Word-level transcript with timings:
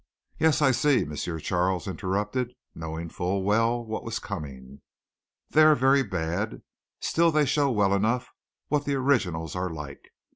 "Yes, 0.39 0.63
I 0.63 0.71
see," 0.71 1.03
M. 1.05 1.15
Charles 1.15 1.87
interrupted, 1.87 2.55
knowing 2.73 3.07
full 3.07 3.43
well 3.43 3.85
what 3.85 4.03
was 4.03 4.17
coming. 4.17 4.81
"They 5.51 5.61
are 5.61 5.75
very 5.75 6.01
bad. 6.01 6.63
Still 6.99 7.29
they 7.31 7.45
show 7.45 7.69
well 7.69 7.93
enough 7.93 8.31
what 8.67 8.85
the 8.85 8.95
originals 8.95 9.55
are 9.55 9.69
like. 9.69 10.09